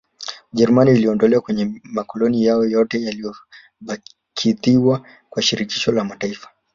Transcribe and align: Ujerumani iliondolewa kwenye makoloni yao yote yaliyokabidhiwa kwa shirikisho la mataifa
Ujerumani 0.53 0.91
iliondolewa 0.91 1.41
kwenye 1.41 1.81
makoloni 1.83 2.43
yao 2.45 2.65
yote 2.65 3.01
yaliyokabidhiwa 3.03 5.05
kwa 5.29 5.41
shirikisho 5.41 5.91
la 5.91 6.03
mataifa 6.03 6.49